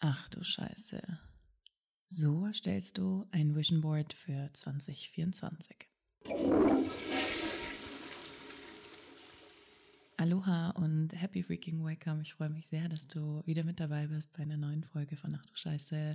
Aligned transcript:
Ach 0.00 0.28
du 0.28 0.44
Scheiße. 0.44 1.02
So 2.08 2.46
erstellst 2.46 2.98
du 2.98 3.26
ein 3.32 3.56
Vision 3.56 3.80
Board 3.80 4.12
für 4.12 4.48
2024. 4.52 5.76
Aloha 10.16 10.70
und 10.70 11.20
happy 11.20 11.42
freaking 11.42 11.84
welcome. 11.84 12.22
Ich 12.22 12.34
freue 12.34 12.50
mich 12.50 12.68
sehr, 12.68 12.88
dass 12.88 13.08
du 13.08 13.42
wieder 13.44 13.64
mit 13.64 13.80
dabei 13.80 14.06
bist 14.06 14.32
bei 14.34 14.44
einer 14.44 14.56
neuen 14.56 14.84
Folge 14.84 15.16
von 15.16 15.34
Ach 15.34 15.44
du 15.44 15.56
Scheiße. 15.56 16.14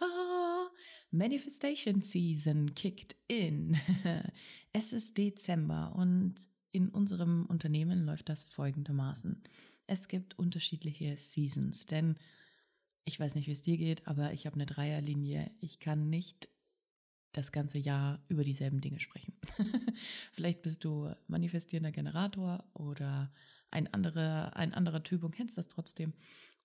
Oh, 0.00 0.68
Manifestation 1.10 2.02
Season 2.02 2.74
kicked 2.74 3.14
in. 3.28 3.76
es 4.72 4.94
ist 4.94 5.18
Dezember 5.18 5.94
und 5.96 6.36
in 6.70 6.88
unserem 6.88 7.44
Unternehmen 7.44 8.06
läuft 8.06 8.30
das 8.30 8.46
folgendermaßen. 8.46 9.42
Es 9.86 10.08
gibt 10.08 10.38
unterschiedliche 10.38 11.18
Seasons, 11.18 11.84
denn 11.84 12.16
ich 13.04 13.18
weiß 13.18 13.34
nicht, 13.34 13.46
wie 13.46 13.52
es 13.52 13.62
dir 13.62 13.76
geht, 13.76 14.06
aber 14.06 14.32
ich 14.32 14.46
habe 14.46 14.54
eine 14.54 14.66
Dreierlinie. 14.66 15.50
Ich 15.60 15.80
kann 15.80 16.08
nicht 16.08 16.48
das 17.32 17.50
ganze 17.50 17.78
Jahr 17.78 18.22
über 18.28 18.44
dieselben 18.44 18.80
Dinge 18.80 19.00
sprechen. 19.00 19.34
Vielleicht 20.32 20.62
bist 20.62 20.84
du 20.84 21.10
manifestierender 21.26 21.90
Generator 21.90 22.64
oder 22.74 23.32
ein 23.70 23.92
anderer, 23.92 24.54
ein 24.54 24.74
anderer 24.74 25.02
Typ 25.02 25.24
und 25.24 25.34
kennst 25.34 25.56
das 25.56 25.68
trotzdem. 25.68 26.12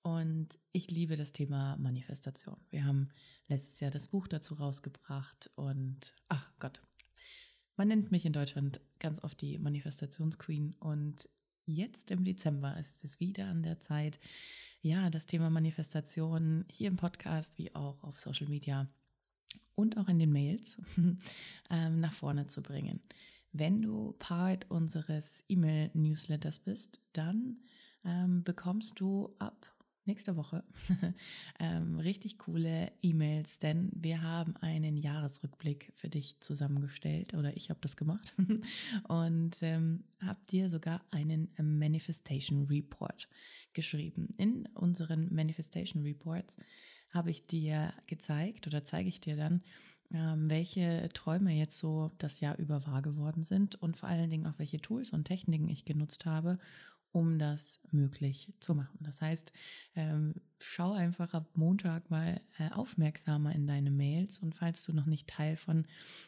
Und 0.01 0.59
ich 0.73 0.91
liebe 0.91 1.15
das 1.15 1.31
Thema 1.31 1.77
Manifestation. 1.77 2.57
Wir 2.69 2.85
haben 2.85 3.09
letztes 3.47 3.79
Jahr 3.79 3.91
das 3.91 4.09
Buch 4.09 4.27
dazu 4.27 4.55
rausgebracht 4.55 5.49
und 5.55 6.15
ach 6.27 6.51
Gott, 6.59 6.81
man 7.77 7.87
nennt 7.87 8.11
mich 8.11 8.25
in 8.25 8.33
Deutschland 8.33 8.81
ganz 8.99 9.23
oft 9.23 9.39
die 9.41 9.57
Manifestationsqueen 9.59 10.75
und 10.79 11.29
jetzt 11.67 12.09
im 12.11 12.23
Dezember 12.23 12.75
ist 12.77 13.03
es 13.03 13.19
wieder 13.19 13.47
an 13.47 13.61
der 13.61 13.79
Zeit, 13.79 14.19
ja, 14.81 15.09
das 15.09 15.25
Thema 15.25 15.49
Manifestation 15.49 16.65
hier 16.71 16.87
im 16.87 16.95
Podcast 16.95 17.57
wie 17.57 17.75
auch 17.75 18.03
auf 18.03 18.19
Social 18.19 18.47
Media 18.47 18.87
und 19.75 19.97
auch 19.97 20.07
in 20.07 20.17
den 20.17 20.31
Mails 20.31 20.77
ähm, 21.69 21.99
nach 21.99 22.13
vorne 22.13 22.47
zu 22.47 22.61
bringen. 22.61 23.01
Wenn 23.51 23.81
du 23.81 24.13
Part 24.19 24.69
unseres 24.69 25.45
E-Mail-Newsletters 25.49 26.59
bist, 26.59 26.99
dann 27.13 27.57
ähm, 28.03 28.43
bekommst 28.43 28.99
du 28.99 29.35
ab 29.39 29.67
nächste 30.07 30.35
Woche 30.35 30.63
ähm, 31.59 31.99
richtig 31.99 32.37
coole 32.37 32.91
E-Mails, 33.01 33.59
denn 33.59 33.91
wir 33.93 34.21
haben 34.21 34.55
einen 34.57 34.97
Jahresrückblick 34.97 35.91
für 35.95 36.09
dich 36.09 36.39
zusammengestellt 36.39 37.33
oder 37.33 37.55
ich 37.55 37.69
habe 37.69 37.79
das 37.81 37.97
gemacht 37.97 38.33
und 39.07 39.57
ähm, 39.61 40.03
habe 40.21 40.39
dir 40.49 40.69
sogar 40.69 41.01
einen 41.11 41.49
Manifestation 41.61 42.65
Report 42.65 43.27
geschrieben. 43.73 44.33
In 44.37 44.67
unseren 44.73 45.33
Manifestation 45.33 46.03
Reports 46.03 46.57
habe 47.11 47.29
ich 47.29 47.45
dir 47.45 47.93
gezeigt 48.07 48.67
oder 48.67 48.83
zeige 48.83 49.09
ich 49.09 49.19
dir 49.19 49.35
dann, 49.35 49.61
ähm, 50.13 50.49
welche 50.49 51.09
Träume 51.13 51.51
jetzt 51.53 51.77
so 51.77 52.11
das 52.17 52.39
Jahr 52.39 52.57
über 52.57 52.85
wahr 52.85 53.01
geworden 53.01 53.43
sind 53.43 53.75
und 53.75 53.97
vor 53.97 54.07
allen 54.09 54.29
Dingen 54.29 54.47
auch 54.47 54.57
welche 54.57 54.79
Tools 54.79 55.11
und 55.11 55.25
Techniken 55.25 55.67
ich 55.67 55.85
genutzt 55.85 56.25
habe, 56.25 56.59
um 57.11 57.39
das 57.39 57.81
möglich 57.91 58.53
zu 58.59 58.75
machen. 58.75 58.97
Das 59.01 59.21
heißt, 59.21 59.51
ähm, 59.95 60.35
schau 60.59 60.93
einfach 60.93 61.33
ab 61.33 61.49
Montag 61.55 62.09
mal 62.09 62.41
äh, 62.59 62.69
aufmerksamer 62.71 63.53
in 63.53 63.67
deine 63.67 63.91
Mails 63.91 64.39
und 64.39 64.55
falls 64.55 64.83
du 64.83 64.93
noch 64.93 65.05
nicht 65.05 65.27
Teil 65.27 65.57
von 65.57 65.85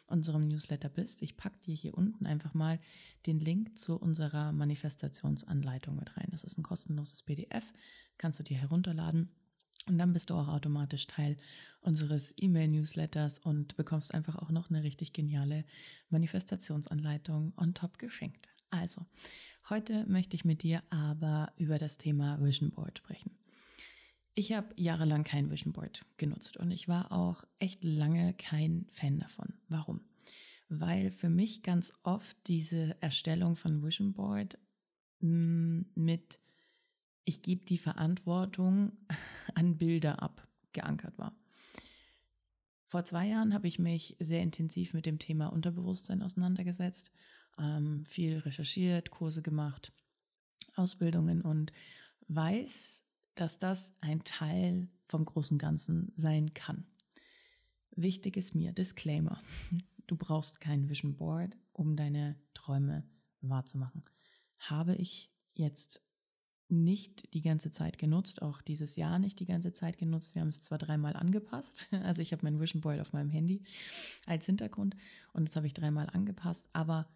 unserem 0.08 0.48
Newsletter 0.48 0.90
bist, 0.90 1.22
ich 1.22 1.38
packe 1.38 1.60
dir 1.60 1.76
hier 1.76 1.98
unten 1.98 2.26
einfach 2.26 2.54
mal 2.54 2.80
den 3.26 3.40
Link 3.40 3.78
zu 3.78 4.00
unserer 4.00 4.52
Manifestationsanleitung 4.52 5.96
mit 5.96 6.16
rein. 6.18 6.28
Das 6.32 6.44
ist 6.44 6.58
ein 6.58 6.64
kostenloses 6.64 7.24
PDF, 7.24 7.74
kannst 8.18 8.40
du 8.40 8.44
dir 8.44 8.58
herunterladen. 8.58 9.30
Und 9.88 9.98
dann 9.98 10.14
bist 10.14 10.30
du 10.30 10.36
auch 10.36 10.48
automatisch 10.48 11.08
Teil 11.08 11.38
unseres 11.82 12.36
E-Mail-Newsletters 12.38 13.40
und 13.40 13.76
bekommst 13.76 14.14
einfach 14.14 14.36
auch 14.36 14.52
noch 14.52 14.70
eine 14.70 14.84
richtig 14.84 15.14
geniale 15.14 15.66
Manifestationsanleitung 16.10 17.54
on 17.58 17.74
top 17.74 17.98
geschenkt. 17.98 18.49
Also, 18.72 19.06
heute 19.70 20.06
möchte 20.08 20.36
ich 20.36 20.46
mit 20.46 20.64
dir 20.64 20.84
aber 20.90 21.52
über 21.58 21.78
das 21.78 21.98
Thema 21.98 22.40
Vision 22.42 22.72
Board 22.72 23.00
sprechen. 23.00 23.32
Ich 24.36 24.54
habe 24.54 24.74
jahrelang 24.78 25.24
kein 25.24 25.50
Vision 25.52 25.74
Board 25.74 26.06
genutzt 26.18 26.58
und 26.58 26.72
ich 26.72 26.88
war 26.88 27.12
auch 27.12 27.44
echt 27.58 27.84
lange 27.84 28.34
kein 28.36 28.86
Fan 28.92 29.20
davon. 29.20 29.54
Warum? 29.68 30.02
Weil 30.70 31.12
für 31.12 31.30
mich 31.30 31.64
ganz 31.64 31.94
oft 32.04 32.38
diese 32.48 32.96
Erstellung 33.02 33.56
von 33.56 33.84
Vision 33.84 34.14
Board 34.14 34.58
mm, 35.20 35.82
mit 35.96 36.40
ich 37.26 37.42
gebe 37.42 37.66
die 37.66 37.78
Verantwortung 37.78 38.94
an 39.56 39.78
Bilder 39.78 40.22
ab 40.22 40.48
geankert 40.74 41.18
war. 41.18 41.36
Vor 42.86 43.06
zwei 43.06 43.28
Jahren 43.28 43.54
habe 43.54 43.68
ich 43.68 43.78
mich 43.78 44.16
sehr 44.20 44.42
intensiv 44.42 44.94
mit 44.94 45.06
dem 45.06 45.20
Thema 45.20 45.48
Unterbewusstsein 45.48 46.24
auseinandergesetzt 46.24 47.12
ähm, 47.58 48.06
viel 48.06 48.38
recherchiert, 48.38 49.12
Kurse 49.12 49.42
gemacht, 49.42 49.92
Ausbildungen 50.76 51.42
und 51.42 51.72
weiß, 52.28 53.06
dass 53.36 53.58
das 53.58 53.94
ein 54.02 54.24
Teil 54.24 54.90
vom 55.08 55.26
großen 55.26 55.58
Ganzen 55.58 56.12
sein 56.16 56.54
kann. 56.54 56.86
Wichtig 57.96 58.38
ist 58.38 58.56
mir, 58.56 58.72
Disclaimer, 58.72 59.42
du 60.08 60.16
brauchst 60.16 60.60
kein 60.60 60.90
Vision 60.90 61.16
Board, 61.16 61.58
um 61.74 61.96
deine 61.96 62.36
Träume 62.54 63.04
wahrzumachen. 63.42 64.04
Habe 64.58 64.96
ich 64.96 65.32
jetzt 65.54 66.02
nicht 66.70 67.34
die 67.34 67.42
ganze 67.42 67.72
Zeit 67.72 67.98
genutzt, 67.98 68.44
auch 68.44 68.62
dieses 68.62 68.96
Jahr 68.96 69.18
nicht 69.18 69.40
die 69.40 69.48
ganze 69.48 69.74
Zeit 69.74 69.98
genutzt. 69.98 70.36
Wir 70.36 70.42
haben 70.42 70.50
es 70.50 70.62
zwar 70.62 70.78
dreimal 70.78 71.16
angepasst, 71.16 71.88
also 72.04 72.22
ich 72.22 72.32
habe 72.32 72.44
mein 72.44 72.60
Vision 72.60 72.82
Board 72.82 73.00
auf 73.00 73.12
meinem 73.12 73.30
Handy 73.30 73.64
als 74.28 74.46
Hintergrund 74.46 74.96
und 75.34 75.48
das 75.48 75.56
habe 75.56 75.68
ich 75.68 75.74
dreimal 75.74 76.10
angepasst, 76.12 76.70
aber 76.74 77.08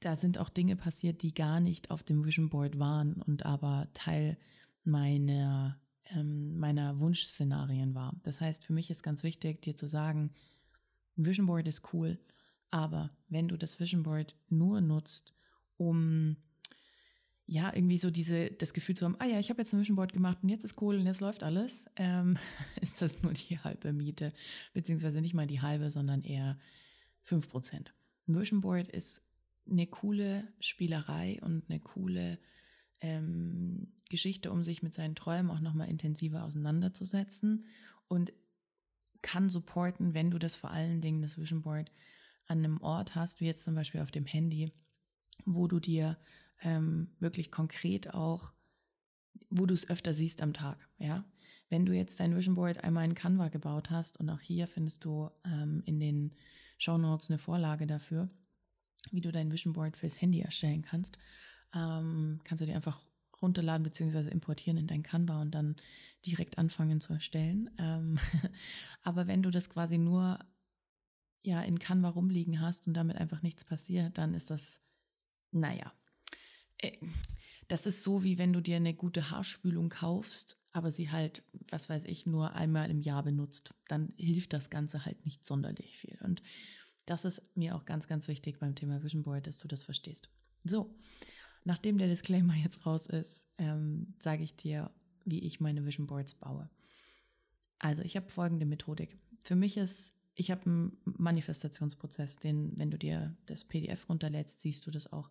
da 0.00 0.16
sind 0.16 0.38
auch 0.38 0.48
Dinge 0.48 0.76
passiert, 0.76 1.22
die 1.22 1.34
gar 1.34 1.60
nicht 1.60 1.90
auf 1.90 2.02
dem 2.02 2.24
Vision 2.24 2.50
Board 2.50 2.78
waren 2.78 3.14
und 3.22 3.44
aber 3.44 3.88
Teil 3.94 4.38
meiner, 4.84 5.80
ähm, 6.10 6.58
meiner 6.58 6.98
Wunschszenarien 7.00 7.94
war. 7.94 8.14
Das 8.22 8.40
heißt, 8.40 8.64
für 8.64 8.72
mich 8.72 8.90
ist 8.90 9.02
ganz 9.02 9.22
wichtig, 9.22 9.62
dir 9.62 9.74
zu 9.74 9.86
sagen, 9.86 10.32
Vision 11.16 11.46
Board 11.46 11.66
ist 11.66 11.92
cool, 11.92 12.18
aber 12.70 13.10
wenn 13.28 13.48
du 13.48 13.56
das 13.56 13.80
Vision 13.80 14.02
Board 14.04 14.36
nur 14.48 14.80
nutzt, 14.80 15.34
um 15.76 16.36
ja, 17.50 17.74
irgendwie 17.74 17.96
so 17.96 18.10
diese, 18.10 18.50
das 18.50 18.74
Gefühl 18.74 18.94
zu 18.94 19.06
haben, 19.06 19.16
ah 19.20 19.24
ja, 19.24 19.38
ich 19.38 19.48
habe 19.48 19.62
jetzt 19.62 19.72
ein 19.72 19.80
Vision 19.80 19.96
Board 19.96 20.12
gemacht 20.12 20.38
und 20.42 20.50
jetzt 20.50 20.64
ist 20.64 20.80
cool 20.82 20.98
und 20.98 21.06
jetzt 21.06 21.22
läuft 21.22 21.42
alles, 21.42 21.86
ähm, 21.96 22.36
ist 22.82 23.00
das 23.00 23.22
nur 23.22 23.32
die 23.32 23.58
halbe 23.58 23.92
Miete, 23.94 24.34
beziehungsweise 24.74 25.22
nicht 25.22 25.32
mal 25.32 25.46
die 25.46 25.62
halbe, 25.62 25.90
sondern 25.90 26.22
eher 26.22 26.58
fünf 27.22 27.48
Prozent. 27.48 27.94
Ein 28.28 28.38
Vision 28.38 28.60
Board 28.60 28.88
ist 28.88 29.27
eine 29.70 29.86
coole 29.86 30.48
Spielerei 30.60 31.38
und 31.42 31.68
eine 31.68 31.80
coole 31.80 32.38
ähm, 33.00 33.94
Geschichte, 34.08 34.50
um 34.50 34.62
sich 34.62 34.82
mit 34.82 34.94
seinen 34.94 35.14
Träumen 35.14 35.50
auch 35.50 35.60
nochmal 35.60 35.88
intensiver 35.88 36.44
auseinanderzusetzen 36.44 37.66
und 38.08 38.32
kann 39.22 39.48
supporten, 39.48 40.14
wenn 40.14 40.30
du 40.30 40.38
das 40.38 40.56
vor 40.56 40.70
allen 40.70 41.00
Dingen, 41.00 41.22
das 41.22 41.38
Vision 41.38 41.62
Board, 41.62 41.90
an 42.46 42.58
einem 42.58 42.80
Ort 42.80 43.14
hast, 43.14 43.40
wie 43.40 43.46
jetzt 43.46 43.64
zum 43.64 43.74
Beispiel 43.74 44.00
auf 44.00 44.10
dem 44.10 44.24
Handy, 44.24 44.72
wo 45.44 45.66
du 45.68 45.80
dir 45.80 46.18
ähm, 46.62 47.14
wirklich 47.20 47.50
konkret 47.50 48.14
auch, 48.14 48.52
wo 49.50 49.66
du 49.66 49.74
es 49.74 49.88
öfter 49.88 50.14
siehst 50.14 50.42
am 50.42 50.52
Tag, 50.52 50.88
ja. 50.98 51.24
Wenn 51.70 51.84
du 51.84 51.92
jetzt 51.92 52.18
dein 52.18 52.34
Vision 52.34 52.54
Board 52.54 52.82
einmal 52.82 53.04
in 53.04 53.14
Canva 53.14 53.48
gebaut 53.48 53.90
hast 53.90 54.18
und 54.18 54.30
auch 54.30 54.40
hier 54.40 54.66
findest 54.66 55.04
du 55.04 55.30
ähm, 55.44 55.82
in 55.84 56.00
den 56.00 56.34
Show 56.78 56.96
Notes 56.96 57.28
eine 57.28 57.38
Vorlage 57.38 57.86
dafür, 57.86 58.30
wie 59.10 59.20
du 59.20 59.32
dein 59.32 59.50
Vision 59.52 59.72
Board 59.72 59.96
fürs 59.96 60.20
Handy 60.20 60.40
erstellen 60.40 60.82
kannst. 60.82 61.18
Ähm, 61.74 62.40
kannst 62.44 62.62
du 62.62 62.66
dir 62.66 62.74
einfach 62.74 63.00
runterladen 63.40 63.84
bzw. 63.84 64.28
importieren 64.30 64.78
in 64.78 64.86
dein 64.86 65.02
Canva 65.02 65.40
und 65.40 65.52
dann 65.52 65.76
direkt 66.26 66.58
anfangen 66.58 67.00
zu 67.00 67.12
erstellen. 67.12 67.70
Ähm, 67.78 68.18
aber 69.02 69.26
wenn 69.26 69.42
du 69.42 69.50
das 69.50 69.70
quasi 69.70 69.98
nur 69.98 70.38
ja 71.42 71.62
in 71.62 71.78
Canva 71.78 72.10
rumliegen 72.10 72.60
hast 72.60 72.88
und 72.88 72.94
damit 72.94 73.16
einfach 73.16 73.42
nichts 73.42 73.64
passiert, 73.64 74.18
dann 74.18 74.34
ist 74.34 74.50
das, 74.50 74.82
naja, 75.52 75.92
äh, 76.78 76.92
das 77.68 77.84
ist 77.84 78.02
so 78.02 78.24
wie 78.24 78.38
wenn 78.38 78.52
du 78.52 78.62
dir 78.62 78.76
eine 78.76 78.94
gute 78.94 79.30
Haarspülung 79.30 79.90
kaufst, 79.90 80.58
aber 80.72 80.90
sie 80.90 81.10
halt, 81.10 81.44
was 81.70 81.88
weiß 81.88 82.04
ich, 82.06 82.24
nur 82.24 82.54
einmal 82.54 82.90
im 82.90 83.00
Jahr 83.00 83.22
benutzt. 83.22 83.74
Dann 83.88 84.14
hilft 84.16 84.54
das 84.54 84.70
Ganze 84.70 85.04
halt 85.04 85.24
nicht 85.26 85.46
sonderlich 85.46 85.98
viel. 85.98 86.18
Und 86.22 86.42
das 87.10 87.24
ist 87.24 87.42
mir 87.56 87.74
auch 87.74 87.84
ganz, 87.84 88.06
ganz 88.06 88.28
wichtig 88.28 88.58
beim 88.58 88.74
Thema 88.74 89.02
Vision 89.02 89.22
Board, 89.22 89.46
dass 89.46 89.58
du 89.58 89.68
das 89.68 89.82
verstehst. 89.82 90.30
So, 90.64 90.94
nachdem 91.64 91.98
der 91.98 92.08
Disclaimer 92.08 92.54
jetzt 92.54 92.84
raus 92.84 93.06
ist, 93.06 93.46
ähm, 93.58 94.14
sage 94.18 94.42
ich 94.42 94.56
dir, 94.56 94.90
wie 95.24 95.40
ich 95.40 95.60
meine 95.60 95.84
Vision 95.84 96.06
Boards 96.06 96.34
baue. 96.34 96.68
Also 97.78 98.02
ich 98.02 98.16
habe 98.16 98.28
folgende 98.28 98.66
Methodik. 98.66 99.16
Für 99.44 99.56
mich 99.56 99.76
ist, 99.76 100.14
ich 100.34 100.50
habe 100.50 100.66
einen 100.66 100.96
Manifestationsprozess, 101.04 102.38
den, 102.38 102.78
wenn 102.78 102.90
du 102.90 102.98
dir 102.98 103.36
das 103.46 103.64
PDF 103.64 104.08
runterlädst, 104.08 104.60
siehst 104.60 104.86
du 104.86 104.90
das 104.90 105.12
auch. 105.12 105.30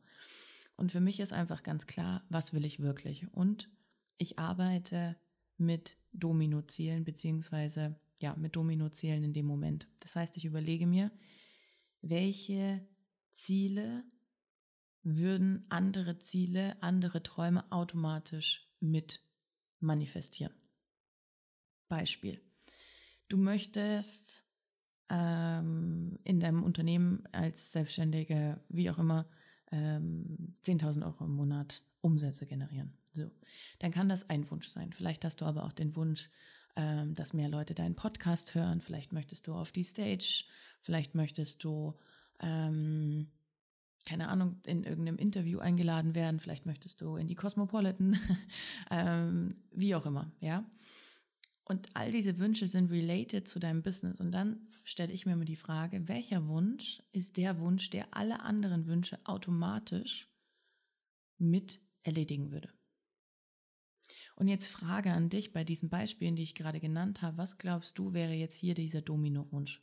Und 0.75 0.91
für 0.91 1.01
mich 1.01 1.19
ist 1.19 1.33
einfach 1.33 1.63
ganz 1.63 1.87
klar, 1.87 2.23
was 2.29 2.53
will 2.53 2.65
ich 2.65 2.79
wirklich. 2.79 3.31
Und 3.33 3.69
ich 4.17 4.39
arbeite 4.39 5.15
mit 5.57 5.97
Domino-Zielen, 6.13 7.03
beziehungsweise 7.03 7.99
ja, 8.19 8.35
mit 8.35 8.55
Domino-Zielen 8.55 9.23
in 9.23 9.33
dem 9.33 9.45
Moment. 9.45 9.87
Das 9.99 10.15
heißt, 10.15 10.37
ich 10.37 10.45
überlege 10.45 10.87
mir, 10.87 11.11
welche 12.01 12.85
Ziele 13.33 14.03
würden 15.03 15.65
andere 15.69 16.17
Ziele, 16.19 16.81
andere 16.81 17.23
Träume 17.23 17.71
automatisch 17.71 18.69
mit 18.79 19.21
manifestieren. 19.79 20.53
Beispiel. 21.87 22.41
Du 23.29 23.37
möchtest 23.37 24.45
ähm, 25.09 26.19
in 26.23 26.39
deinem 26.39 26.63
Unternehmen 26.63 27.23
als 27.31 27.71
Selbstständige, 27.71 28.59
wie 28.69 28.89
auch 28.89 28.99
immer, 28.99 29.29
ähm, 29.71 30.55
10.000 30.63 31.05
Euro 31.05 31.25
im 31.25 31.35
Monat 31.35 31.83
Umsätze 32.01 32.45
generieren. 32.45 32.97
So, 33.13 33.29
dann 33.79 33.91
kann 33.91 34.09
das 34.09 34.29
ein 34.29 34.49
Wunsch 34.49 34.67
sein. 34.67 34.93
Vielleicht 34.93 35.25
hast 35.25 35.41
du 35.41 35.45
aber 35.45 35.63
auch 35.63 35.73
den 35.73 35.95
Wunsch, 35.95 36.29
ähm, 36.75 37.15
dass 37.15 37.33
mehr 37.33 37.49
Leute 37.49 37.73
deinen 37.73 37.95
Podcast 37.95 38.55
hören. 38.55 38.81
Vielleicht 38.81 39.13
möchtest 39.13 39.47
du 39.47 39.53
auf 39.53 39.71
die 39.71 39.83
Stage. 39.83 40.45
Vielleicht 40.87 41.15
möchtest 41.15 41.65
du, 41.65 41.99
ähm, 42.39 43.27
keine 44.07 44.29
Ahnung, 44.29 44.61
in 44.65 44.85
irgendeinem 44.85 45.17
Interview 45.17 45.59
eingeladen 45.59 46.15
werden. 46.15 46.39
Vielleicht 46.39 46.65
möchtest 46.65 47.01
du 47.01 47.17
in 47.17 47.27
die 47.27 47.35
Cosmopolitan. 47.35 48.17
ähm, 48.89 49.57
wie 49.71 49.95
auch 49.95 50.05
immer, 50.05 50.31
ja. 50.39 50.65
Und 51.65 51.89
all 51.93 52.13
diese 52.13 52.39
Wünsche 52.39 52.67
sind 52.67 52.89
related 52.89 53.49
zu 53.49 53.59
deinem 53.59 53.83
Business. 53.83 54.21
Und 54.21 54.31
dann 54.31 54.65
stelle 54.85 55.11
ich 55.11 55.25
mir 55.25 55.33
immer 55.33 55.43
die 55.43 55.57
Frage, 55.57 56.07
welcher 56.07 56.47
Wunsch 56.47 57.03
ist 57.11 57.35
der 57.35 57.59
Wunsch, 57.59 57.89
der 57.89 58.15
alle 58.15 58.39
anderen 58.39 58.87
Wünsche 58.87 59.19
automatisch 59.25 60.31
mit 61.37 61.81
erledigen 62.03 62.53
würde? 62.53 62.69
Und 64.37 64.47
jetzt 64.47 64.67
Frage 64.67 65.11
an 65.11 65.27
dich 65.27 65.51
bei 65.51 65.65
diesen 65.65 65.89
Beispielen, 65.89 66.37
die 66.37 66.43
ich 66.43 66.55
gerade 66.55 66.79
genannt 66.79 67.21
habe. 67.21 67.37
Was 67.37 67.57
glaubst 67.57 67.97
du, 67.97 68.13
wäre 68.13 68.31
jetzt 68.31 68.55
hier 68.55 68.73
dieser 68.73 69.01
Domino-Wunsch? 69.01 69.81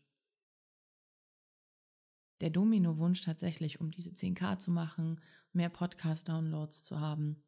Der 2.40 2.50
Domino-Wunsch 2.50 3.22
tatsächlich, 3.22 3.80
um 3.80 3.90
diese 3.90 4.10
10k 4.10 4.58
zu 4.58 4.70
machen, 4.70 5.20
mehr 5.52 5.68
Podcast-Downloads 5.68 6.82
zu 6.82 7.00
haben, 7.00 7.42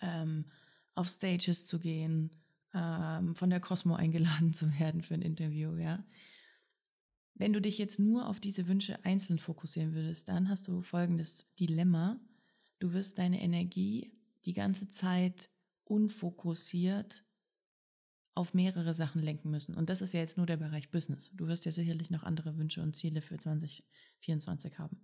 ähm, 0.00 0.46
auf 0.94 1.08
Stages 1.08 1.66
zu 1.66 1.78
gehen, 1.78 2.30
ähm, 2.72 3.34
von 3.34 3.50
der 3.50 3.60
Cosmo 3.60 3.94
eingeladen 3.94 4.52
zu 4.52 4.78
werden 4.78 5.02
für 5.02 5.14
ein 5.14 5.22
Interview, 5.22 5.76
ja. 5.76 6.04
Wenn 7.34 7.52
du 7.52 7.60
dich 7.60 7.78
jetzt 7.78 7.98
nur 7.98 8.28
auf 8.28 8.38
diese 8.38 8.68
Wünsche 8.68 9.04
einzeln 9.04 9.38
fokussieren 9.38 9.92
würdest, 9.92 10.28
dann 10.28 10.48
hast 10.48 10.68
du 10.68 10.82
folgendes 10.82 11.52
Dilemma. 11.58 12.20
Du 12.78 12.92
wirst 12.92 13.18
deine 13.18 13.42
Energie 13.42 14.12
die 14.44 14.52
ganze 14.52 14.88
Zeit 14.88 15.50
unfokussiert 15.84 17.23
auf 18.34 18.54
mehrere 18.54 18.94
Sachen 18.94 19.22
lenken 19.22 19.50
müssen. 19.50 19.74
Und 19.74 19.90
das 19.90 20.02
ist 20.02 20.12
ja 20.12 20.20
jetzt 20.20 20.36
nur 20.36 20.46
der 20.46 20.56
Bereich 20.56 20.90
Business. 20.90 21.30
Du 21.34 21.46
wirst 21.46 21.64
ja 21.64 21.72
sicherlich 21.72 22.10
noch 22.10 22.24
andere 22.24 22.56
Wünsche 22.56 22.82
und 22.82 22.96
Ziele 22.96 23.20
für 23.20 23.38
2024 23.38 24.78
haben. 24.78 25.00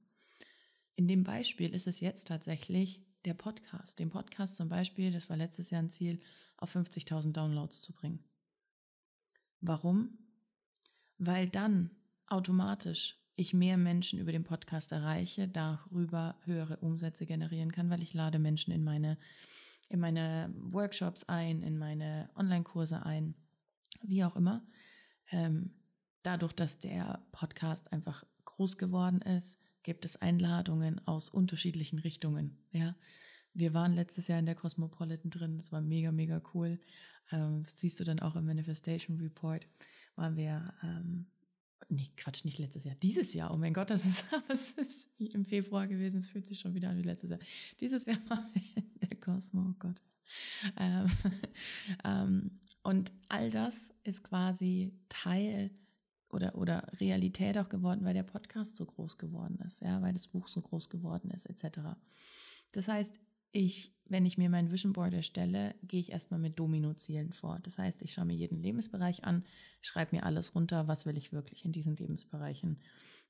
In 0.96 1.06
dem 1.06 1.22
Beispiel 1.22 1.72
ist 1.74 1.86
es 1.86 2.00
jetzt 2.00 2.26
tatsächlich 2.26 3.02
der 3.24 3.34
Podcast. 3.34 3.98
Den 3.98 4.10
Podcast 4.10 4.56
zum 4.56 4.68
Beispiel, 4.68 5.12
das 5.12 5.30
war 5.30 5.36
letztes 5.36 5.70
Jahr 5.70 5.82
ein 5.82 5.90
Ziel, 5.90 6.20
auf 6.56 6.74
50.000 6.74 7.32
Downloads 7.32 7.82
zu 7.82 7.92
bringen. 7.92 8.24
Warum? 9.60 10.18
Weil 11.18 11.48
dann 11.48 11.90
automatisch 12.26 13.16
ich 13.36 13.54
mehr 13.54 13.78
Menschen 13.78 14.18
über 14.18 14.32
den 14.32 14.44
Podcast 14.44 14.92
erreiche, 14.92 15.48
darüber 15.48 16.38
höhere 16.44 16.76
Umsätze 16.78 17.26
generieren 17.26 17.72
kann, 17.72 17.90
weil 17.90 18.02
ich 18.02 18.12
lade 18.12 18.38
Menschen 18.38 18.72
in 18.72 18.84
meine, 18.84 19.18
in 19.90 20.00
meine 20.00 20.54
Workshops 20.56 21.24
ein, 21.24 21.62
in 21.62 21.76
meine 21.76 22.30
Online-Kurse 22.36 23.04
ein, 23.04 23.34
wie 24.02 24.24
auch 24.24 24.36
immer. 24.36 24.64
Ähm, 25.30 25.72
dadurch, 26.22 26.52
dass 26.52 26.78
der 26.78 27.26
Podcast 27.32 27.92
einfach 27.92 28.24
groß 28.44 28.78
geworden 28.78 29.20
ist, 29.20 29.60
gibt 29.82 30.04
es 30.04 30.16
Einladungen 30.16 31.06
aus 31.06 31.28
unterschiedlichen 31.28 31.98
Richtungen. 31.98 32.56
Ja, 32.70 32.94
wir 33.52 33.74
waren 33.74 33.94
letztes 33.94 34.28
Jahr 34.28 34.38
in 34.38 34.46
der 34.46 34.54
Cosmopolitan 34.54 35.30
drin. 35.30 35.56
Das 35.56 35.72
war 35.72 35.80
mega, 35.80 36.12
mega 36.12 36.40
cool. 36.54 36.78
Ähm, 37.32 37.64
siehst 37.66 37.98
du 37.98 38.04
dann 38.04 38.20
auch 38.20 38.36
im 38.36 38.46
Manifestation 38.46 39.18
Report. 39.18 39.66
Waren 40.14 40.36
wir, 40.36 40.72
ähm, 40.84 41.26
nee, 41.88 42.12
Quatsch, 42.16 42.44
nicht 42.44 42.58
letztes 42.58 42.84
Jahr, 42.84 42.94
dieses 42.96 43.34
Jahr. 43.34 43.52
Oh 43.52 43.56
mein 43.56 43.74
Gott, 43.74 43.90
das 43.90 44.06
ist, 44.06 44.24
das 44.48 44.70
ist 44.72 45.08
im 45.18 45.46
Februar 45.46 45.88
gewesen. 45.88 46.18
Es 46.18 46.28
fühlt 46.28 46.46
sich 46.46 46.60
schon 46.60 46.74
wieder 46.74 46.90
an 46.90 46.98
wie 46.98 47.02
letztes 47.02 47.30
Jahr. 47.30 47.40
Dieses 47.80 48.06
Jahr 48.06 48.18
waren 48.28 48.50
wir 48.54 48.89
Cosmo, 49.20 49.70
oh 49.70 49.74
Gott. 49.78 50.00
Ähm, 50.76 51.06
ähm, 52.04 52.60
und 52.82 53.12
all 53.28 53.50
das 53.50 53.94
ist 54.04 54.24
quasi 54.24 54.92
Teil 55.08 55.70
oder, 56.30 56.54
oder 56.54 56.86
Realität 57.00 57.58
auch 57.58 57.68
geworden, 57.68 58.04
weil 58.04 58.14
der 58.14 58.22
Podcast 58.22 58.76
so 58.76 58.86
groß 58.86 59.18
geworden 59.18 59.58
ist, 59.66 59.80
ja, 59.80 60.00
weil 60.00 60.12
das 60.12 60.28
Buch 60.28 60.48
so 60.48 60.60
groß 60.60 60.88
geworden 60.88 61.30
ist, 61.30 61.46
etc. 61.46 61.80
Das 62.72 62.88
heißt, 62.88 63.18
ich, 63.52 63.92
wenn 64.06 64.26
ich 64.26 64.38
mir 64.38 64.48
mein 64.48 64.70
Vision 64.70 64.92
Board 64.92 65.12
erstelle, 65.12 65.74
gehe 65.82 66.00
ich 66.00 66.12
erstmal 66.12 66.38
mit 66.38 66.58
Domino-Zielen 66.58 67.32
vor. 67.32 67.58
Das 67.62 67.78
heißt, 67.78 68.02
ich 68.02 68.12
schaue 68.12 68.26
mir 68.26 68.36
jeden 68.36 68.60
Lebensbereich 68.60 69.24
an, 69.24 69.44
schreibe 69.80 70.16
mir 70.16 70.24
alles 70.24 70.54
runter, 70.54 70.86
was 70.86 71.04
will 71.04 71.16
ich 71.16 71.32
wirklich 71.32 71.64
in 71.64 71.72
diesen 71.72 71.96
Lebensbereichen 71.96 72.78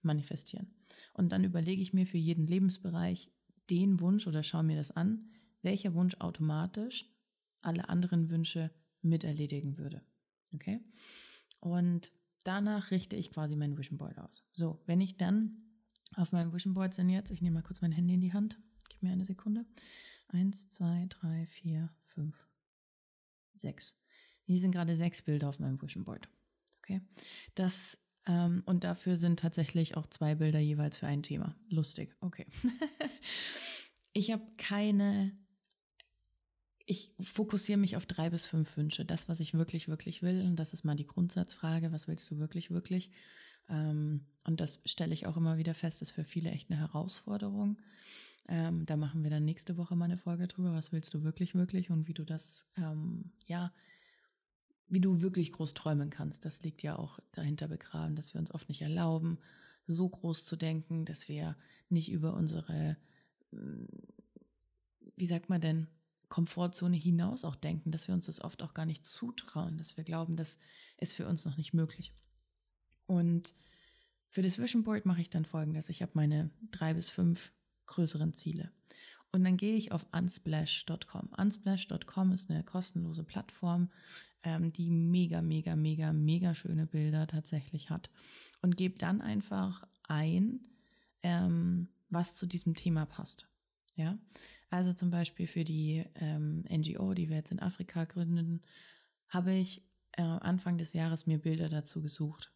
manifestieren. 0.03 0.75
Und 1.15 1.33
dann 1.33 1.45
überlege 1.45 1.81
ich 1.81 1.95
mir 1.95 2.07
für 2.07 2.19
jeden 2.19 2.47
Lebensbereich 2.47 3.31
den 3.71 4.01
Wunsch 4.01 4.27
oder 4.27 4.43
schaue 4.43 4.65
mir 4.65 4.77
das 4.77 4.91
an, 4.91 5.31
welcher 5.63 5.95
Wunsch 5.95 6.17
automatisch 6.19 7.11
alle 7.63 7.89
anderen 7.89 8.31
Wünsche 8.31 8.71
mit 9.03 9.25
erledigen 9.25 9.79
würde. 9.79 10.03
Okay? 10.55 10.81
Und 11.61 12.13
danach 12.45 12.91
richte 12.91 13.17
ich 13.17 13.31
quasi 13.31 13.57
mein 13.57 13.77
Vision 13.77 13.99
Board 13.99 14.19
aus. 14.19 14.45
So, 14.53 14.83
wenn 14.87 15.01
ich 15.01 15.17
dann 15.17 15.57
auf 16.17 16.33
meinem 16.33 16.53
Vision 16.53 16.75
Board 16.75 16.95
sind 16.95 17.09
jetzt, 17.09 17.31
ich 17.31 17.43
nehme 17.43 17.55
mal 17.55 17.63
kurz 17.63 17.81
mein 17.81 17.93
Handy 17.93 18.15
in 18.15 18.21
die 18.21 18.33
Hand, 18.33 18.59
gib 18.89 19.03
mir 19.03 19.13
eine 19.13 19.25
Sekunde. 19.25 19.67
Eins, 20.29 20.69
zwei, 20.69 21.07
drei, 21.09 21.47
vier, 21.47 21.91
fünf, 22.05 22.37
sechs. 23.55 23.97
Hier 24.45 24.59
sind 24.59 24.73
gerade 24.73 24.97
sechs 24.97 25.23
Bilder 25.23 25.49
auf 25.49 25.59
meinem 25.59 25.81
Vision 25.81 26.05
Board. 26.05 26.29
Okay. 26.79 27.01
Das, 27.55 28.05
ähm, 28.27 28.63
und 28.67 28.85
dafür 28.85 29.17
sind 29.17 29.41
tatsächlich 29.41 29.97
auch 29.97 30.07
zwei 30.07 30.35
Bilder 30.35 30.59
jeweils 30.59 30.97
für 30.97 31.07
ein 31.07 31.23
Thema. 31.23 31.57
Lustig. 31.69 32.17
Okay. 32.21 32.47
ich 34.13 34.31
habe 34.31 34.45
keine 34.57 35.37
ich 36.91 37.15
fokussiere 37.21 37.79
mich 37.79 37.95
auf 37.95 38.05
drei 38.05 38.31
bis 38.31 38.49
fünf 38.49 38.77
Wünsche. 38.77 39.05
Das, 39.05 39.29
was 39.29 39.39
ich 39.39 39.55
wirklich, 39.55 39.87
wirklich 39.87 40.23
will. 40.23 40.43
Und 40.45 40.57
das 40.57 40.73
ist 40.73 40.83
mal 40.83 40.97
die 40.97 41.07
Grundsatzfrage. 41.07 41.93
Was 41.93 42.09
willst 42.09 42.29
du 42.33 42.39
wirklich, 42.39 42.73
wirklich? 42.73 43.13
Ähm, 43.69 44.27
und 44.43 44.61
das 44.61 44.81
stelle 44.85 45.13
ich 45.13 45.29
auch 45.29 45.37
immer 45.37 45.57
wieder 45.57 45.73
fest, 45.73 46.03
ist 46.03 46.11
für 46.11 46.25
viele 46.25 46.51
echt 46.51 46.69
eine 46.69 46.81
Herausforderung. 46.81 47.79
Ähm, 48.49 48.87
da 48.87 48.97
machen 48.97 49.23
wir 49.23 49.31
dann 49.31 49.45
nächste 49.45 49.77
Woche 49.77 49.95
mal 49.95 50.07
eine 50.07 50.17
Folge 50.17 50.49
drüber. 50.49 50.73
Was 50.73 50.91
willst 50.91 51.15
du 51.15 51.23
wirklich, 51.23 51.55
wirklich? 51.55 51.91
Und 51.91 52.09
wie 52.09 52.15
du 52.15 52.25
das, 52.25 52.67
ähm, 52.77 53.31
ja, 53.47 53.73
wie 54.89 55.01
du 55.01 55.23
wirklich 55.23 55.53
groß 55.53 55.75
träumen 55.75 56.11
kannst. 56.11 56.45
Das 56.45 56.65
liegt 56.65 56.83
ja 56.83 56.99
auch 56.99 57.21
dahinter 57.31 57.69
begraben, 57.69 58.17
dass 58.17 58.35
wir 58.35 58.41
uns 58.41 58.53
oft 58.53 58.69
nicht 58.69 58.83
erlauben, 58.83 59.39
so 59.87 60.09
groß 60.09 60.45
zu 60.45 60.57
denken, 60.57 61.05
dass 61.05 61.29
wir 61.29 61.57
nicht 61.89 62.11
über 62.11 62.35
unsere, 62.35 62.97
wie 65.17 65.27
sagt 65.27 65.49
man 65.49 65.61
denn, 65.61 65.87
Komfortzone 66.31 66.97
hinaus 66.97 67.45
auch 67.45 67.57
denken, 67.57 67.91
dass 67.91 68.09
wir 68.09 68.15
uns 68.15 68.27
das 68.27 68.41
oft 68.41 68.63
auch 68.63 68.73
gar 68.73 68.87
nicht 68.87 69.05
zutrauen, 69.05 69.77
dass 69.77 69.99
wir 69.99 70.05
glauben, 70.05 70.37
das 70.37 70.59
ist 70.97 71.13
für 71.13 71.29
uns 71.29 71.45
noch 71.45 71.59
nicht 71.59 71.75
möglich. 71.75 72.15
Und 73.07 73.55
für 74.29 74.41
das 74.41 74.59
Vision 74.59 74.85
Board 74.85 75.05
mache 75.05 75.21
ich 75.21 75.29
dann 75.29 75.45
folgendes. 75.45 75.89
Ich 75.89 76.03
habe 76.03 76.13
meine 76.15 76.51
drei 76.71 76.95
bis 76.95 77.11
fünf 77.11 77.53
größeren 77.87 78.33
Ziele. 78.33 78.71
Und 79.33 79.45
dann 79.45 79.57
gehe 79.57 79.77
ich 79.77 79.93
auf 79.93 80.07
unsplash.com. 80.13 81.31
Unsplash.com 81.37 82.33
ist 82.33 82.51
eine 82.51 82.63
kostenlose 82.63 83.25
Plattform, 83.25 83.91
ähm, 84.45 84.73
die 84.73 84.91
mega, 84.91 85.43
mega, 85.43 85.75
mega, 85.75 86.13
mega 86.13 86.55
schöne 86.55 86.87
Bilder 86.87 87.27
tatsächlich 87.27 87.91
hat. 87.91 88.11
Und 88.63 88.77
gebe 88.77 88.99
dann 88.99 89.21
einfach 89.21 89.85
ein, 90.07 90.61
ähm, 91.23 91.89
was 92.09 92.35
zu 92.35 92.47
diesem 92.47 92.77
Thema 92.77 93.07
passt. 93.07 93.50
Ja, 94.01 94.19
also 94.71 94.95
zum 94.95 95.11
Beispiel 95.11 95.47
für 95.47 95.63
die 95.63 96.07
ähm, 96.15 96.65
NGO, 96.71 97.13
die 97.13 97.29
wir 97.29 97.37
jetzt 97.37 97.53
in 97.53 97.61
Afrika 97.61 98.07
gründen, 98.07 98.63
habe 99.29 99.53
ich 99.53 99.87
äh, 100.13 100.23
Anfang 100.23 100.79
des 100.79 100.95
Jahres 100.95 101.27
mir 101.27 101.37
Bilder 101.37 101.69
dazu 101.69 102.01
gesucht. 102.01 102.51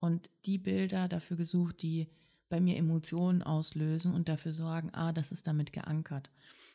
Und 0.00 0.30
die 0.46 0.58
Bilder 0.58 1.06
dafür 1.06 1.36
gesucht, 1.36 1.82
die 1.82 2.10
bei 2.48 2.60
mir 2.60 2.76
Emotionen 2.76 3.44
auslösen 3.44 4.12
und 4.12 4.28
dafür 4.28 4.52
sorgen, 4.52 4.90
ah, 4.92 5.12
das 5.12 5.30
ist 5.30 5.46
damit 5.46 5.72
geankert. 5.72 6.32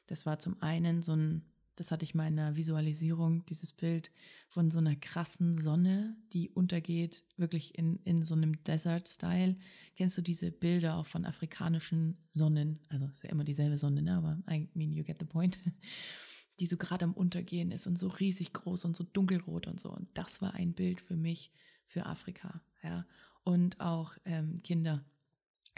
Das 0.07 0.25
war 0.25 0.39
zum 0.39 0.61
einen 0.61 1.01
so 1.01 1.13
ein 1.13 1.41
das 1.75 1.91
hatte 1.91 2.05
ich 2.05 2.15
mal 2.15 2.27
in 2.27 2.39
einer 2.39 2.55
Visualisierung, 2.55 3.45
dieses 3.45 3.73
Bild 3.73 4.11
von 4.47 4.71
so 4.71 4.79
einer 4.79 4.95
krassen 4.95 5.55
Sonne, 5.55 6.15
die 6.33 6.49
untergeht, 6.49 7.23
wirklich 7.37 7.77
in, 7.77 7.97
in 8.03 8.23
so 8.23 8.35
einem 8.35 8.63
Desert-Style. 8.63 9.57
Kennst 9.95 10.17
du 10.17 10.21
diese 10.21 10.51
Bilder 10.51 10.95
auch 10.95 11.05
von 11.05 11.25
afrikanischen 11.25 12.17
Sonnen? 12.29 12.79
Also 12.89 13.05
ist 13.05 13.23
ja 13.23 13.29
immer 13.29 13.43
dieselbe 13.43 13.77
Sonne, 13.77 14.01
ne? 14.01 14.15
aber 14.15 14.41
I 14.49 14.69
mean, 14.73 14.91
you 14.91 15.03
get 15.03 15.17
the 15.19 15.25
point. 15.25 15.59
die 16.59 16.67
so 16.67 16.77
gerade 16.77 17.05
am 17.05 17.13
Untergehen 17.13 17.71
ist 17.71 17.85
und 17.85 17.97
so 17.97 18.07
riesig 18.07 18.53
groß 18.53 18.85
und 18.85 18.95
so 18.95 19.03
dunkelrot 19.03 19.67
und 19.67 19.79
so. 19.79 19.89
Und 19.89 20.07
das 20.13 20.41
war 20.41 20.53
ein 20.53 20.73
Bild 20.73 21.01
für 21.01 21.17
mich 21.17 21.51
für 21.85 22.05
Afrika, 22.05 22.61
ja. 22.83 23.05
Und 23.43 23.79
auch 23.79 24.15
ähm, 24.25 24.57
Kinder, 24.63 25.05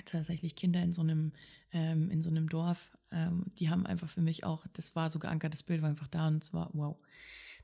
tatsächlich 0.06 0.56
Kinder 0.56 0.82
in 0.82 0.94
so 0.94 1.02
einem, 1.02 1.34
ähm, 1.72 2.10
in 2.10 2.22
so 2.22 2.30
einem 2.30 2.50
Dorf, 2.50 2.98
ähm, 3.12 3.46
die 3.58 3.70
haben 3.70 3.86
einfach 3.86 4.10
für 4.10 4.22
mich 4.22 4.44
auch, 4.44 4.66
das 4.74 4.96
war 4.96 5.10
so 5.10 5.20
geankert, 5.20 5.54
das 5.54 5.64
Bild 5.64 5.82
war 5.82 5.90
einfach 5.90 6.08
da 6.08 6.28
und 6.28 6.44
es 6.44 6.54
war 6.54 6.70
wow. 6.74 6.98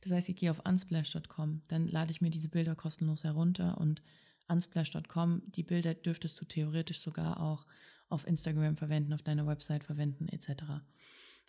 Das 0.01 0.11
heißt, 0.11 0.29
ich 0.29 0.35
gehe 0.35 0.51
auf 0.51 0.61
unsplash.com, 0.65 1.61
dann 1.67 1.87
lade 1.87 2.11
ich 2.11 2.21
mir 2.21 2.29
diese 2.29 2.49
Bilder 2.49 2.75
kostenlos 2.75 3.23
herunter 3.23 3.77
und 3.77 4.01
unsplash.com, 4.47 5.43
die 5.47 5.63
Bilder 5.63 5.93
dürftest 5.93 6.39
du 6.41 6.45
theoretisch 6.45 6.99
sogar 6.99 7.39
auch 7.39 7.65
auf 8.09 8.27
Instagram 8.27 8.75
verwenden, 8.75 9.13
auf 9.13 9.23
deiner 9.23 9.47
Website 9.47 9.83
verwenden, 9.83 10.27
etc. 10.27 10.63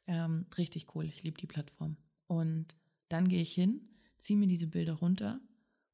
Ähm, 0.07 0.47
richtig 0.57 0.95
cool, 0.95 1.07
ich 1.07 1.23
liebe 1.23 1.38
die 1.38 1.47
Plattform. 1.47 1.97
Und 2.26 2.76
dann 3.09 3.29
gehe 3.29 3.43
ich 3.43 3.53
hin, 3.53 3.81
ziehe 4.17 4.38
mir 4.38 4.47
diese 4.47 4.69
Bilder 4.69 4.95
runter 4.95 5.41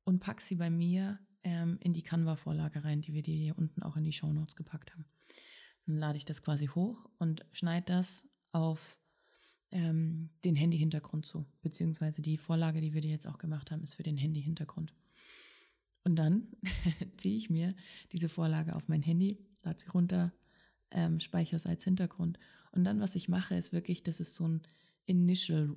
und 0.04 0.20
packe 0.20 0.42
sie 0.42 0.56
bei 0.56 0.70
mir 0.70 1.18
ähm, 1.44 1.78
in 1.80 1.92
die 1.92 2.02
Canva-Vorlage 2.02 2.84
rein, 2.84 3.00
die 3.00 3.14
wir 3.14 3.22
dir 3.22 3.36
hier 3.36 3.58
unten 3.58 3.82
auch 3.82 3.96
in 3.96 4.04
die 4.04 4.12
Show 4.12 4.32
Notes 4.32 4.56
gepackt 4.56 4.92
haben. 4.92 5.04
Dann 5.86 5.96
lade 5.96 6.18
ich 6.18 6.24
das 6.24 6.42
quasi 6.42 6.66
hoch 6.66 7.08
und 7.18 7.44
schneide 7.52 7.86
das 7.86 8.28
auf 8.52 8.98
ähm, 9.70 10.30
den 10.44 10.56
Handy-Hintergrund 10.56 11.24
zu. 11.24 11.46
Beziehungsweise 11.62 12.22
die 12.22 12.36
Vorlage, 12.36 12.80
die 12.80 12.92
wir 12.92 13.00
dir 13.00 13.10
jetzt 13.10 13.26
auch 13.26 13.38
gemacht 13.38 13.70
haben, 13.70 13.82
ist 13.82 13.94
für 13.94 14.02
den 14.02 14.16
Handy-Hintergrund. 14.16 14.94
Und 16.04 16.16
dann 16.16 16.48
ziehe 17.16 17.36
ich 17.36 17.50
mir 17.50 17.74
diese 18.12 18.28
Vorlage 18.28 18.74
auf 18.74 18.88
mein 18.88 19.02
Handy, 19.02 19.38
lade 19.62 19.78
sie 19.80 19.88
runter, 19.88 20.32
ähm, 20.90 21.20
speichere 21.20 21.56
es 21.56 21.66
als 21.66 21.84
Hintergrund. 21.84 22.38
Und 22.72 22.84
dann, 22.84 23.00
was 23.00 23.14
ich 23.14 23.28
mache, 23.28 23.54
ist 23.54 23.72
wirklich, 23.72 24.02
das 24.02 24.20
ist 24.20 24.34
so 24.34 24.46
ein 24.46 24.62
Initial 25.06 25.76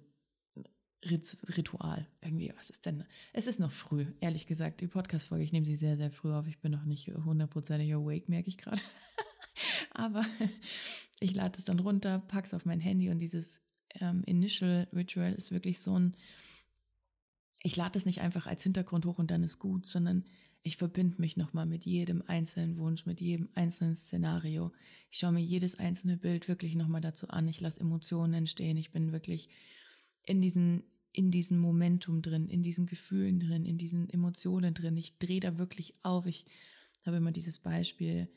Ritual. 1.10 2.08
Irgendwie, 2.22 2.54
was 2.58 2.70
ist 2.70 2.86
denn? 2.86 3.04
Es 3.34 3.48
ist 3.48 3.60
noch 3.60 3.72
früh, 3.72 4.06
ehrlich 4.22 4.48
gesagt. 4.48 4.82
Die 4.82 4.88
Podcast-Folge, 4.88 5.44
ich 5.44 5.54
nehme 5.54 5.66
sie 5.66 5.76
sehr, 5.76 5.98
sehr 5.98 6.12
früh 6.12 6.34
auf. 6.34 6.48
Ich 6.48 6.60
bin 6.60 6.72
noch 6.72 6.86
nicht 6.86 7.08
hundertprozentig 7.08 7.94
awake, 7.94 8.26
merke 8.28 8.50
ich 8.50 8.58
gerade. 8.58 8.82
Aber 9.92 10.26
ich 11.20 11.34
lade 11.34 11.58
es 11.58 11.66
dann 11.66 11.80
runter, 11.80 12.20
packe 12.20 12.48
es 12.48 12.54
auf 12.54 12.66
mein 12.66 12.80
Handy 12.80 13.10
und 13.10 13.20
dieses 13.20 13.62
ähm, 14.00 14.24
Initial 14.26 14.88
Ritual 14.94 15.34
ist 15.34 15.52
wirklich 15.52 15.80
so 15.80 15.98
ein, 15.98 16.18
ich 17.62 17.76
lade 17.76 17.98
es 17.98 18.06
nicht 18.06 18.22
einfach 18.22 18.48
als 18.48 18.64
Hintergrund 18.64 19.06
hoch 19.06 19.20
und 19.20 19.32
dann 19.32 19.44
ist 19.44 19.60
gut, 19.60 19.86
sondern 19.86 20.26
ich 20.64 20.78
verbinde 20.78 21.20
mich 21.20 21.36
nochmal 21.36 21.66
mit 21.66 21.86
jedem 21.86 22.24
einzelnen 22.26 22.78
Wunsch, 22.78 23.06
mit 23.06 23.20
jedem 23.20 23.50
einzelnen 23.54 23.96
Szenario. 23.96 24.72
Ich 25.12 25.20
schaue 25.20 25.34
mir 25.34 25.42
jedes 25.42 25.78
einzelne 25.78 26.16
Bild 26.16 26.48
wirklich 26.48 26.76
nochmal 26.76 27.02
dazu 27.02 27.28
an. 27.28 27.50
Ich 27.50 27.60
lasse 27.60 27.82
Emotionen 27.82 28.34
entstehen. 28.34 28.78
Ich 28.78 28.92
bin 28.92 29.12
wirklich 29.12 29.50
in 30.26 30.40
diesem, 30.42 30.84
in 31.14 31.30
diesem 31.30 31.60
Momentum 31.60 32.22
drin, 32.22 32.50
in 32.50 32.64
diesen 32.64 32.88
Gefühlen 32.88 33.40
drin, 33.40 33.66
in 33.66 33.78
diesen 33.78 34.10
Emotionen 34.10 34.74
drin. 34.74 34.98
Ich 34.98 35.20
drehe 35.20 35.40
da 35.40 35.58
wirklich 35.58 35.94
auf. 36.02 36.26
Ich 36.26 36.46
habe 37.06 37.18
immer 37.18 37.32
dieses 37.32 37.60
Beispiel, 37.60 38.28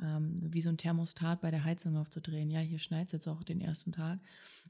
ähm, 0.00 0.34
wie 0.40 0.60
so 0.60 0.68
ein 0.68 0.76
Thermostat 0.76 1.40
bei 1.40 1.52
der 1.52 1.62
Heizung 1.62 1.96
aufzudrehen. 1.96 2.50
Ja, 2.50 2.58
hier 2.58 2.80
schneit 2.80 3.06
es 3.06 3.12
jetzt 3.12 3.28
auch 3.28 3.44
den 3.44 3.60
ersten 3.60 3.92
Tag. 3.92 4.18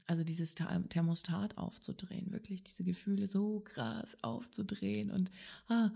Also 0.05 0.23
dieses 0.23 0.53
Thermostat 0.53 1.57
aufzudrehen, 1.57 2.31
wirklich 2.31 2.63
diese 2.63 2.83
Gefühle 2.83 3.25
so 3.25 3.61
krass 3.61 4.15
aufzudrehen 4.21 5.09
und 5.09 5.31
ah, 5.67 5.89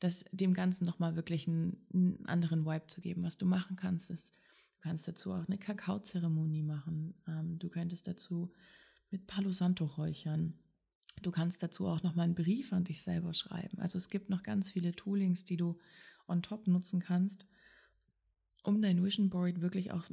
das 0.00 0.24
dem 0.32 0.52
Ganzen 0.52 0.84
nochmal 0.84 1.14
wirklich 1.14 1.46
einen, 1.46 1.76
einen, 1.94 2.26
anderen 2.26 2.66
Vibe 2.66 2.88
zu 2.88 3.00
geben. 3.00 3.22
Was 3.22 3.38
du 3.38 3.46
machen 3.46 3.76
kannst, 3.76 4.10
ist, 4.10 4.34
du 4.34 4.80
kannst 4.80 5.06
dazu 5.06 5.32
auch 5.32 5.46
eine 5.46 5.58
Kakaozeremonie 5.58 6.64
machen. 6.64 7.14
Ähm, 7.28 7.60
du 7.60 7.68
könntest 7.68 8.08
dazu 8.08 8.50
mit 9.12 9.28
Palo 9.28 9.52
Santo 9.52 9.84
räuchern. 9.84 10.54
Du 11.20 11.30
kannst 11.30 11.62
dazu 11.62 11.86
auch 11.86 12.02
nochmal 12.02 12.24
einen 12.24 12.34
Brief 12.34 12.72
an 12.72 12.84
dich 12.84 13.02
selber 13.02 13.34
schreiben. 13.34 13.78
Also 13.78 13.98
es 13.98 14.08
gibt 14.08 14.30
noch 14.30 14.42
ganz 14.42 14.70
viele 14.70 14.92
Toolings, 14.92 15.44
die 15.44 15.56
du 15.56 15.78
on 16.26 16.42
top 16.42 16.66
nutzen 16.66 17.00
kannst 17.00 17.46
um 18.62 18.80
dein 18.80 19.02
Vision 19.02 19.30
Board 19.30 19.60
wirklich 19.60 19.92
auch 19.92 20.04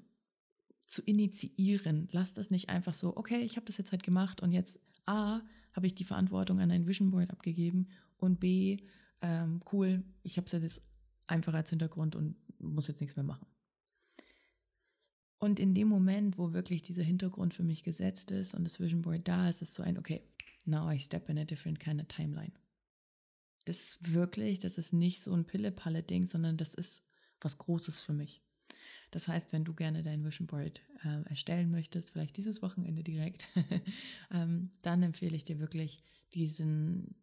zu 0.85 1.01
initiieren. 1.03 2.07
Lass 2.11 2.33
das 2.33 2.49
nicht 2.49 2.69
einfach 2.69 2.93
so, 2.93 3.15
okay, 3.15 3.39
ich 3.41 3.55
habe 3.55 3.65
das 3.65 3.77
jetzt 3.77 3.91
halt 3.91 4.03
gemacht 4.03 4.41
und 4.41 4.51
jetzt 4.51 4.79
A, 5.05 5.41
habe 5.73 5.87
ich 5.87 5.95
die 5.95 6.03
Verantwortung 6.03 6.59
an 6.59 6.69
dein 6.69 6.87
Vision 6.87 7.11
Board 7.11 7.29
abgegeben 7.29 7.87
und 8.17 8.39
B, 8.39 8.77
ähm, 9.21 9.61
cool, 9.71 10.03
ich 10.23 10.37
habe 10.37 10.45
es 10.45 10.51
jetzt 10.51 10.81
einfach 11.27 11.53
als 11.53 11.69
Hintergrund 11.69 12.15
und 12.15 12.35
muss 12.59 12.87
jetzt 12.87 13.01
nichts 13.01 13.15
mehr 13.15 13.23
machen. 13.25 13.45
Und 15.37 15.59
in 15.59 15.73
dem 15.73 15.87
Moment, 15.87 16.37
wo 16.37 16.51
wirklich 16.51 16.81
dieser 16.81 17.03
Hintergrund 17.03 17.53
für 17.53 17.63
mich 17.63 17.83
gesetzt 17.83 18.31
ist 18.31 18.55
und 18.55 18.65
das 18.65 18.79
Vision 18.79 19.03
Board 19.03 19.27
da 19.27 19.47
ist, 19.47 19.61
ist 19.61 19.73
so 19.73 19.83
ein, 19.83 19.97
okay, 19.97 20.21
now 20.69 20.89
I 20.89 20.99
step 20.99 21.29
in 21.29 21.37
a 21.37 21.45
different 21.45 21.79
kind 21.79 22.01
of 22.01 22.07
timeline. 22.07 22.53
Das 23.65 23.81
ist 23.81 24.13
wirklich, 24.13 24.59
das 24.59 24.77
ist 24.77 24.93
nicht 24.93 25.21
so 25.21 25.33
ein 25.33 25.45
Pille-Palle-Ding, 25.45 26.25
sondern 26.25 26.57
das 26.57 26.73
ist 26.73 27.05
was 27.41 27.57
Großes 27.57 28.01
für 28.01 28.13
mich. 28.13 28.41
Das 29.11 29.27
heißt, 29.27 29.51
wenn 29.51 29.65
du 29.65 29.73
gerne 29.73 30.01
dein 30.03 30.23
Vision 30.23 30.47
Board 30.47 30.81
äh, 31.03 31.23
erstellen 31.29 31.71
möchtest, 31.71 32.11
vielleicht 32.11 32.37
dieses 32.37 32.61
Wochenende 32.61 33.03
direkt, 33.03 33.47
ähm, 34.31 34.71
dann 34.81 35.01
empfehle 35.01 35.35
ich 35.35 35.43
dir 35.43 35.59
wirklich, 35.59 36.03
diesen, 36.33 37.15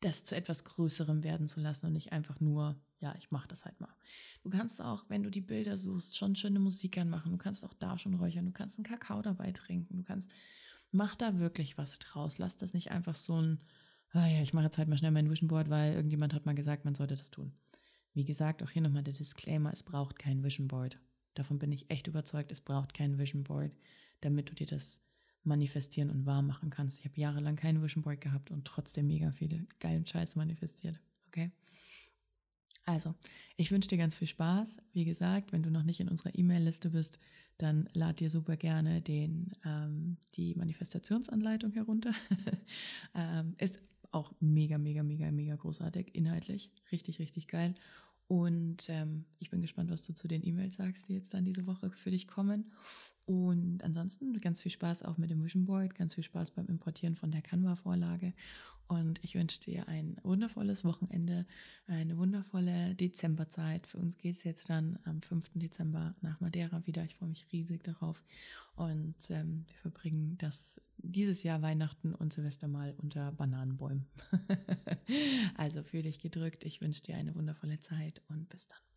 das 0.00 0.24
zu 0.24 0.34
etwas 0.34 0.64
Größerem 0.64 1.22
werden 1.22 1.46
zu 1.46 1.60
lassen 1.60 1.86
und 1.86 1.92
nicht 1.92 2.12
einfach 2.12 2.40
nur, 2.40 2.80
ja, 3.00 3.14
ich 3.18 3.30
mache 3.30 3.48
das 3.48 3.64
halt 3.66 3.78
mal. 3.80 3.94
Du 4.42 4.50
kannst 4.50 4.80
auch, 4.80 5.04
wenn 5.08 5.22
du 5.22 5.30
die 5.30 5.42
Bilder 5.42 5.76
suchst, 5.76 6.16
schon 6.16 6.36
schöne 6.36 6.58
Musik 6.58 6.96
anmachen. 6.96 7.32
Du 7.32 7.38
kannst 7.38 7.64
auch 7.64 7.74
da 7.74 7.98
schon 7.98 8.14
räuchern. 8.14 8.46
Du 8.46 8.52
kannst 8.52 8.78
einen 8.78 8.84
Kakao 8.84 9.20
dabei 9.20 9.52
trinken. 9.52 9.98
Du 9.98 10.04
kannst, 10.04 10.32
mach 10.90 11.16
da 11.16 11.38
wirklich 11.38 11.78
was 11.78 11.98
draus. 11.98 12.38
Lass 12.38 12.56
das 12.56 12.74
nicht 12.74 12.90
einfach 12.90 13.16
so 13.16 13.40
ein, 13.40 13.60
ah 14.12 14.26
ja, 14.26 14.42
ich 14.42 14.52
mache 14.52 14.66
jetzt 14.66 14.78
halt 14.78 14.88
mal 14.88 14.98
schnell 14.98 15.10
mein 15.10 15.30
Vision 15.30 15.48
Board, 15.48 15.70
weil 15.70 15.94
irgendjemand 15.94 16.34
hat 16.34 16.46
mal 16.46 16.54
gesagt, 16.54 16.84
man 16.84 16.94
sollte 16.94 17.16
das 17.16 17.30
tun. 17.30 17.52
Wie 18.12 18.24
gesagt, 18.24 18.62
auch 18.62 18.70
hier 18.70 18.82
nochmal 18.82 19.04
der 19.04 19.14
Disclaimer, 19.14 19.72
es 19.72 19.82
braucht 19.82 20.18
kein 20.18 20.42
Vision 20.42 20.68
Board. 20.68 20.98
Davon 21.34 21.58
bin 21.58 21.70
ich 21.70 21.90
echt 21.90 22.08
überzeugt, 22.08 22.50
es 22.50 22.60
braucht 22.60 22.92
kein 22.92 23.18
Vision 23.18 23.44
Board, 23.44 23.72
damit 24.20 24.50
du 24.50 24.54
dir 24.54 24.66
das 24.66 25.02
manifestieren 25.44 26.10
und 26.10 26.26
wahr 26.26 26.42
machen 26.42 26.70
kannst. 26.70 26.98
Ich 26.98 27.04
habe 27.04 27.18
jahrelang 27.18 27.56
kein 27.56 27.82
Vision 27.82 28.02
Board 28.02 28.20
gehabt 28.20 28.50
und 28.50 28.66
trotzdem 28.66 29.06
mega 29.06 29.30
viele 29.30 29.66
geilen 29.78 30.06
Scheiß 30.06 30.36
manifestiert. 30.36 30.98
Okay? 31.28 31.52
Also, 32.90 33.14
ich 33.56 33.70
wünsche 33.70 33.88
dir 33.88 33.98
ganz 33.98 34.16
viel 34.16 34.26
Spaß. 34.26 34.78
Wie 34.92 35.04
gesagt, 35.04 35.52
wenn 35.52 35.62
du 35.62 35.70
noch 35.70 35.84
nicht 35.84 36.00
in 36.00 36.08
unserer 36.08 36.36
E-Mail-Liste 36.36 36.90
bist, 36.90 37.20
dann 37.56 37.88
lad 37.92 38.18
dir 38.18 38.30
super 38.30 38.56
gerne 38.56 39.00
den, 39.00 39.52
ähm, 39.64 40.16
die 40.34 40.56
Manifestationsanleitung 40.56 41.70
herunter. 41.70 42.12
ähm, 43.14 43.54
ist 43.58 43.78
auch 44.10 44.32
mega, 44.40 44.76
mega, 44.76 45.04
mega, 45.04 45.30
mega 45.30 45.54
großartig, 45.54 46.16
inhaltlich. 46.16 46.72
Richtig, 46.90 47.20
richtig 47.20 47.46
geil. 47.46 47.76
Und 48.26 48.88
ähm, 48.88 49.24
ich 49.38 49.50
bin 49.50 49.60
gespannt, 49.60 49.92
was 49.92 50.02
du 50.02 50.12
zu 50.12 50.26
den 50.26 50.44
E-Mails 50.44 50.74
sagst, 50.74 51.08
die 51.08 51.14
jetzt 51.14 51.32
dann 51.32 51.44
diese 51.44 51.68
Woche 51.68 51.92
für 51.92 52.10
dich 52.10 52.26
kommen. 52.26 52.72
Und 53.30 53.84
ansonsten 53.84 54.40
ganz 54.40 54.60
viel 54.60 54.72
Spaß 54.72 55.04
auch 55.04 55.16
mit 55.16 55.30
dem 55.30 55.44
Vision 55.44 55.64
Board, 55.64 55.94
ganz 55.94 56.14
viel 56.14 56.24
Spaß 56.24 56.50
beim 56.50 56.66
Importieren 56.66 57.14
von 57.14 57.30
der 57.30 57.42
Canva-Vorlage. 57.42 58.34
Und 58.88 59.22
ich 59.22 59.36
wünsche 59.36 59.60
dir 59.60 59.86
ein 59.86 60.16
wundervolles 60.24 60.84
Wochenende, 60.84 61.46
eine 61.86 62.18
wundervolle 62.18 62.96
Dezemberzeit. 62.96 63.86
Für 63.86 63.98
uns 63.98 64.18
geht 64.18 64.34
es 64.34 64.42
jetzt 64.42 64.68
dann 64.68 64.98
am 65.04 65.22
5. 65.22 65.48
Dezember 65.54 66.16
nach 66.22 66.40
Madeira 66.40 66.84
wieder. 66.88 67.04
Ich 67.04 67.14
freue 67.14 67.28
mich 67.28 67.46
riesig 67.52 67.84
darauf. 67.84 68.20
Und 68.74 69.14
ähm, 69.28 69.64
wir 69.68 69.76
verbringen 69.76 70.36
das 70.38 70.80
dieses 70.96 71.44
Jahr 71.44 71.62
Weihnachten 71.62 72.16
und 72.16 72.32
Silvester 72.32 72.66
mal 72.66 72.96
unter 72.98 73.30
Bananenbäumen. 73.30 74.06
also 75.54 75.84
für 75.84 76.02
dich 76.02 76.18
gedrückt. 76.18 76.64
Ich 76.64 76.80
wünsche 76.80 77.02
dir 77.02 77.14
eine 77.14 77.36
wundervolle 77.36 77.78
Zeit 77.78 78.22
und 78.26 78.48
bis 78.48 78.66
dann. 78.66 78.89